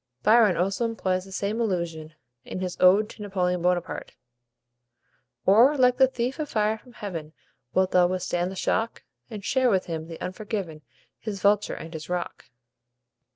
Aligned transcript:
Byron 0.23 0.57
also 0.57 0.83
employs 0.85 1.25
the 1.25 1.31
same 1.31 1.61
allusion, 1.61 2.15
in 2.43 2.59
his 2.59 2.75
"Ode 2.79 3.07
to 3.11 3.21
Napoleon 3.21 3.61
Bonaparte": 3.61 4.13
"Or, 5.45 5.77
like 5.77 5.97
the 5.97 6.07
thief 6.07 6.39
of 6.39 6.49
fire 6.49 6.79
from 6.79 6.93
heaven, 6.93 7.33
Wilt 7.75 7.91
thou 7.91 8.07
withstand 8.07 8.49
the 8.51 8.55
shock? 8.55 9.03
And 9.29 9.45
share 9.45 9.69
with 9.69 9.85
him 9.85 10.07
the 10.07 10.19
unforgiven 10.19 10.81
His 11.19 11.39
vulture 11.39 11.75
and 11.75 11.93
his 11.93 12.09
rock?" 12.09 12.45